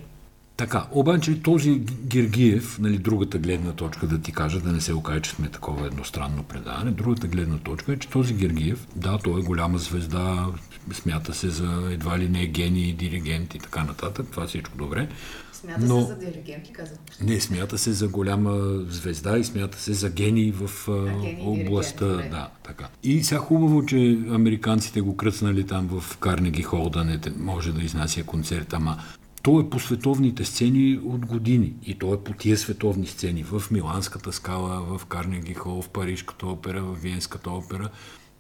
[0.60, 5.22] Така, обаче този Гергиев, нали, другата гледна точка да ти кажа, да не се окаже,
[5.22, 9.44] че сме такова едностранно предаване, другата гледна точка е, че този Гергиев, да, той е
[9.44, 10.48] голяма звезда,
[10.94, 15.08] смята се за едва ли не гений, диригент и така нататък, това всичко добре.
[15.54, 16.98] Смята Но- се за диригент, ли казах?
[17.22, 18.52] Не, смята се за голяма
[18.90, 22.06] звезда и смята се за гений в а, гений областта.
[22.08, 22.32] диригент.
[22.32, 22.88] Да, така.
[23.04, 27.82] И сега хубаво, че американците го кръцнали там в Карнеги Хол, да не може да
[27.84, 28.98] изнася концерт, ама
[29.44, 31.74] той е по световните сцени от години.
[31.84, 33.44] И той е по тия световни сцени.
[33.44, 37.90] В Миланската скала, в Карнеги Хол, в Парижката опера, в Виенската опера.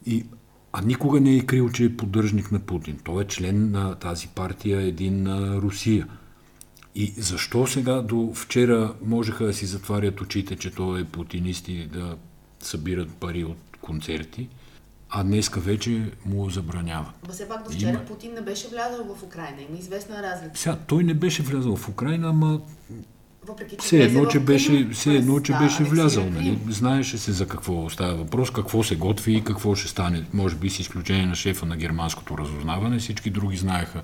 [0.06, 0.26] И
[0.74, 3.00] а никога не е крил, че е поддръжник на Путин.
[3.04, 6.08] Той е член на тази партия Един на Русия.
[6.96, 11.88] И защо сега до вчера можеха да си затварят очите, че той е путинист и
[11.88, 12.18] да
[12.60, 14.48] събират пари от концерти,
[15.10, 17.12] а днеска вече му забранява.
[17.28, 18.06] Ма все пак до вчера Има.
[18.06, 19.62] Путин не беше влязъл в Украина.
[19.70, 20.58] Има известна разлика.
[20.58, 22.60] Сега, той не беше влязъл в Украина, ама
[23.48, 25.78] Въпреки, че все едно, че беше, все едно, че да, беше.
[25.78, 26.34] Крим.
[26.34, 26.60] Нали?
[26.70, 30.26] Знаеше се за какво става въпрос, какво се готви и какво ще стане.
[30.34, 34.02] Може би с изключение на шефа на германското разузнаване, всички други знаеха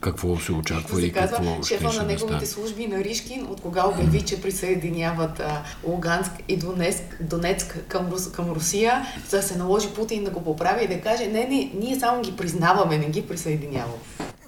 [0.00, 3.46] какво се очаква се и какво казва, ще, шефа ще на неговите служби на Ришкин,
[3.46, 9.36] от кога обяви, че присъединяват а, Луганск и Донецк, Донецк към, Рус, към Русия, за
[9.36, 12.36] да се наложи Путин да го поправи и да каже, не, не, ние само ги
[12.36, 13.94] признаваме, не ги присъединяваме.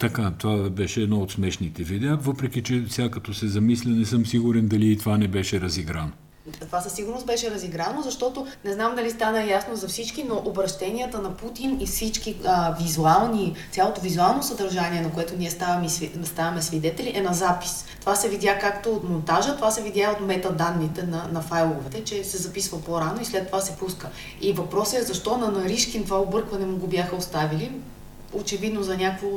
[0.01, 4.26] Така, това беше едно от смешните видеа, въпреки че сега като се замисля, не съм
[4.26, 6.12] сигурен дали и това не беше разиграно.
[6.61, 11.18] Това със сигурност беше разиграно, защото не знам дали стана ясно за всички, но обращенията
[11.18, 15.88] на Путин и всички а, визуални, цялото визуално съдържание, на което ние ставаме,
[16.24, 17.84] ставаме свидетели, е на запис.
[18.01, 22.24] Това се видя както от монтажа, това се видя от метаданните на, на файловете, че
[22.24, 24.09] се записва по-рано и след това се пуска.
[24.40, 27.72] И въпросът е защо на Наришкин това объркване му го бяха оставили.
[28.33, 29.29] Очевидно за някакво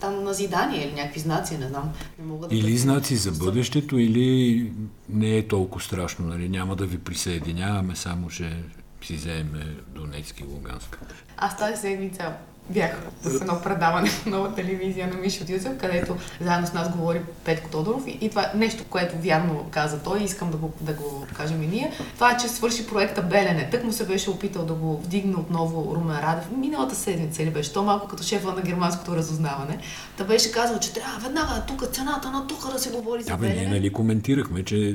[0.00, 1.92] там назидание или някакви знаци, не знам.
[2.18, 4.72] Не мога да Или знаци за бъдещето, или
[5.08, 6.48] не е толкова страшно, нали?
[6.48, 8.56] няма да ви присъединяваме, само ще
[9.02, 10.98] си вземе Донецки и Луганск.
[11.36, 12.32] Аз тази седмица
[12.70, 17.20] бях с едно предаване в нова телевизия на Мишо Дюцев, където заедно с нас говори
[17.44, 21.26] Петко Тодоров и, и това нещо, което вярно каза той искам да го, да го
[21.36, 21.92] кажем и ние.
[22.14, 23.68] Това е, че свърши проекта Белене.
[23.70, 26.44] Тък му се беше опитал да го вдигне отново Румен Радев.
[26.56, 27.72] Миналата седмица ли беше?
[27.72, 29.78] То малко като шефа на германското разузнаване.
[30.16, 33.36] Та беше казал, че трябва веднага тук цената на тук да се говори за Да,
[33.36, 33.74] бе, ние Белене.
[33.74, 34.94] нали коментирахме, че е,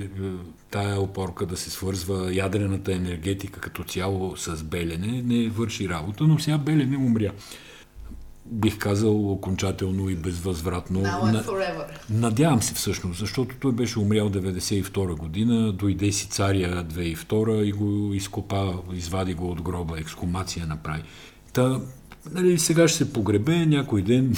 [0.72, 6.40] тая опорка да се свързва ядрената енергетика като цяло с Белене не върши работа, но
[6.40, 7.32] сега Белене умря.
[8.54, 11.02] Бих казал окончателно и безвъзвратно.
[11.02, 11.44] На-.
[12.10, 18.14] Надявам се всъщност, защото той беше умрял 92 година, дойде си царя 2002 и го
[18.14, 21.04] изкопа, извади го от гроба, екскумация направи.
[21.54, 21.82] Та,
[22.32, 24.36] нали, сега ще се погребе някой ден,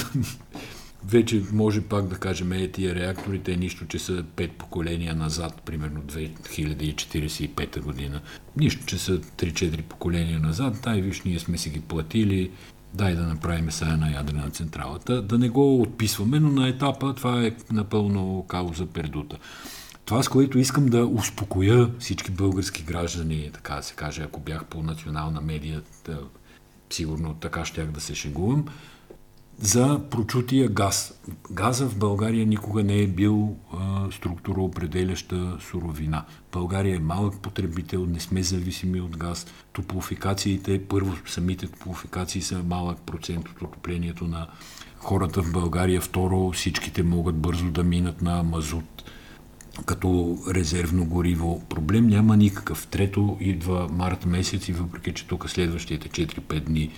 [1.08, 5.62] вече може пак да кажем, е, тия реакторите е нищо, че са пет поколения назад,
[5.66, 8.22] примерно 2045 година.
[8.58, 10.80] Нищо, че са 3-4 поколения назад.
[10.84, 12.52] Дай, виж, ние сме си ги платили,
[12.96, 15.00] дай да направим сега една ядрена централа.
[15.00, 19.38] Та, да не го отписваме, но на етапа това е напълно кауза пердута.
[20.06, 24.66] Това, с което искам да успокоя всички български граждани, така да се каже, ако бях
[24.66, 25.82] по национална медия,
[26.90, 28.66] сигурно така щях да се шегувам,
[29.60, 31.20] за прочутия газ.
[31.52, 36.26] Газа в България никога не е бил а, структуроопределяща суровина.
[36.52, 39.48] България е малък потребител, не сме зависими от газ.
[39.74, 44.48] Топлофикациите, първо самите топлофикации са малък процент от отоплението на
[44.98, 46.02] хората в България.
[46.02, 49.04] Второ, всичките могат бързо да минат на мазут
[49.86, 51.64] като резервно гориво.
[51.70, 52.88] Проблем няма никакъв.
[52.88, 56.92] Трето идва март месец и въпреки, че тук следващите 4-5 дни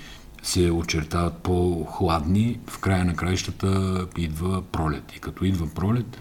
[0.43, 5.15] се очертават по-хладни, в края на краищата идва пролет.
[5.15, 6.17] И като идва пролет,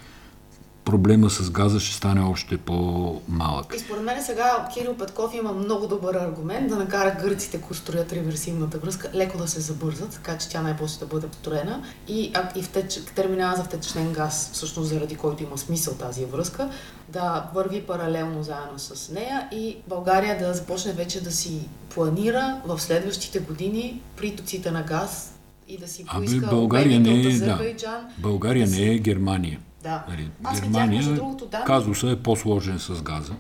[0.87, 3.75] проблема с газа ще стане още по-малък.
[3.77, 8.13] И според мен сега Кирил Петков има много добър аргумент да накара гърците, които строят
[8.13, 11.83] реверсивната връзка, леко да се забързат, така че тя най-после да бъде построена.
[12.09, 16.71] И, а, и втеч, терминала за втечнен газ, всъщност заради който има смисъл тази връзка,
[17.09, 21.61] да върви паралелно заедно с нея и България да започне вече да си
[21.95, 25.35] планира в следващите години притоците на газ
[25.69, 28.09] и да си Абе, поиска България обемите не е, да.
[28.19, 29.61] България да си- не е Германия.
[29.87, 30.05] Да.
[30.09, 31.65] Нали, Аз Германия, другото, данни.
[31.65, 33.33] казуса е по-сложен с газа,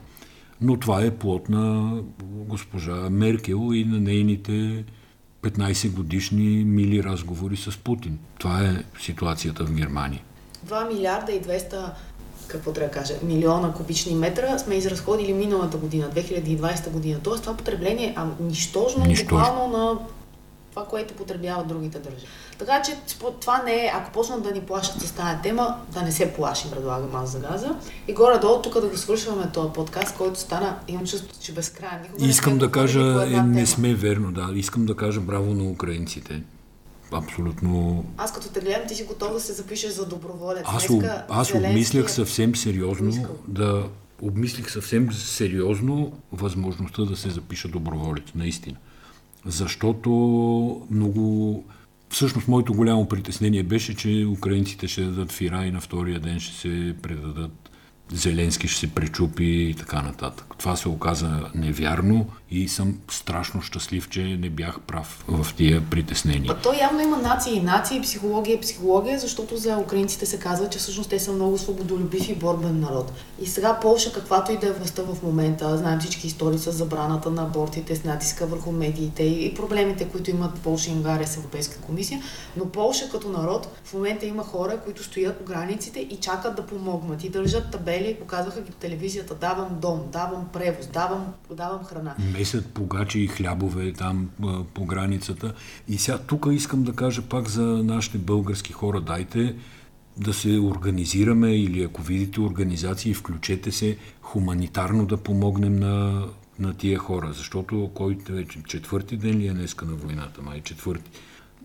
[0.60, 4.84] но това е плод на госпожа Меркел и на нейните
[5.42, 8.18] 15 годишни мили разговори с Путин.
[8.38, 10.20] Това е ситуацията в Германия.
[10.66, 11.90] 2 милиарда и 200
[12.48, 17.18] какво трябва да кажа, милиона кубични метра сме изразходили миналата година, 2020 година.
[17.22, 19.38] Тоест това потребление е нищожно, нищожно.
[19.38, 19.98] буквално на
[20.76, 22.26] това, което потребяват другите държави.
[22.58, 22.92] Така че
[23.40, 26.70] това не е, ако почнат да ни плашат с тази тема, да не се плашим,
[26.70, 27.76] предлагам аз за газа.
[28.08, 32.00] И горе-долу тук да го свършваме този подкаст, който стана, имам чувство, че безкрайен.
[32.18, 34.48] Искам да кажа, е, не сме верно, да.
[34.54, 36.42] Искам да кажа браво на украинците.
[37.12, 38.04] Абсолютно.
[38.16, 40.62] Аз като те гледам, ти си готов да се запишеш за доброволец.
[40.66, 43.84] Аз, Днеска, аз обмислях съвсем сериозно да
[44.22, 48.76] обмислих съвсем сериозно възможността да се запиша доброволец, наистина
[49.46, 50.10] защото
[50.90, 51.64] много...
[52.10, 56.54] Всъщност, моето голямо притеснение беше, че украинците ще дадат фира и на втория ден ще
[56.54, 57.65] се предадат
[58.12, 60.46] Зеленски ще се пречупи и така нататък.
[60.58, 66.54] Това се оказа невярно и съм страшно щастлив, че не бях прав в тия притеснения.
[66.62, 70.78] То явно има нации и нации, психология и психология, защото за украинците се казва, че
[70.78, 73.12] всъщност те са много свободолюбив и борбен народ.
[73.42, 77.30] И сега Полша, каквато и да е властта в момента, знаем всички истории с забраната
[77.30, 81.80] на абортите, с натиска върху медиите и проблемите, които имат Полша и Унгария с Европейска
[81.80, 82.22] комисия,
[82.56, 86.66] но Полша като народ в момента има хора, които стоят по границите и чакат да
[86.66, 92.14] помогнат и държат табели, показваха ги по телевизията, давам дом, давам превоз, давам, давам храна.
[92.32, 94.30] Месят погачи и хлябове там
[94.74, 95.54] по границата.
[95.88, 99.54] И сега тук искам да кажа пак за нашите български хора, дайте
[100.16, 106.26] да се организираме или ако видите организации, включете се хуманитарно да помогнем на,
[106.58, 110.60] на тия хора, защото който е четвърти ден ли е днеска на войната, май?
[110.60, 111.10] Четвърти.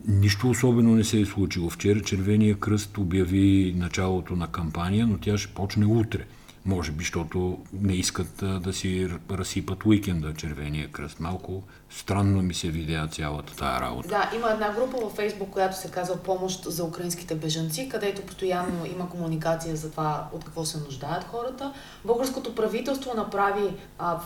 [0.08, 1.70] Нищо особено не се е случило.
[1.70, 6.26] Вчера Червения кръст обяви началото на кампания, но тя ще почне утре.
[6.66, 11.20] Може би, защото не искат а, да си разсипат уикенда Червения кръст.
[11.20, 14.08] Малко странно ми се видя цялата тая работа.
[14.08, 18.86] Да, има една група във Фейсбук, която се казва Помощ за украинските бежанци, където постоянно
[18.86, 21.74] има комуникация за това от какво се нуждаят хората.
[22.06, 24.20] Българското правителство направи а,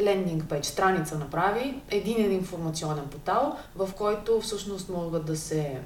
[0.00, 5.80] лендинг пейдж, страница направи, един информационен портал, в който всъщност могат да се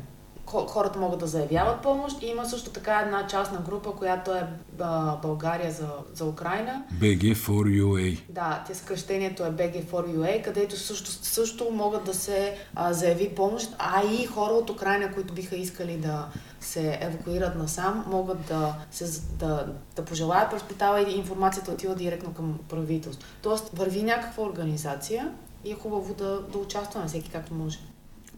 [0.51, 2.22] хората могат да заявяват помощ.
[2.22, 4.46] И има също така една частна група, която е
[4.80, 6.84] а, България за, за Украина.
[7.01, 8.20] BG4UA.
[8.28, 14.03] Да, те съкръщението е BG4UA, където също, също могат да се а, заяви помощ, а
[14.05, 16.28] и хора от Украина, които биха искали да
[16.61, 20.62] се евакуират насам, могат да, се, да, да пожелаят през
[21.09, 23.28] и информацията отива директно към правителство.
[23.42, 25.32] Тоест върви някаква организация
[25.64, 27.78] и е хубаво да, да участваме всеки както може.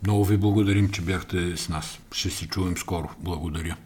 [0.02, 2.00] Много ви благодарим, че бяхте с нас.
[2.12, 3.08] Ще си чуем скоро.
[3.18, 3.76] Благодаря.